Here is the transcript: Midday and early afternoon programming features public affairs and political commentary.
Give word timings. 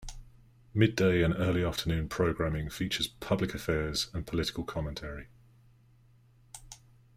Midday 0.73 1.21
and 1.21 1.35
early 1.37 1.63
afternoon 1.63 2.09
programming 2.09 2.71
features 2.71 3.05
public 3.07 3.53
affairs 3.53 4.09
and 4.15 4.25
political 4.25 4.63
commentary. 4.63 5.27